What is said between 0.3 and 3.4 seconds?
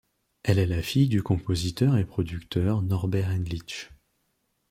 Elle est la fille du compositeur et producteur Norbert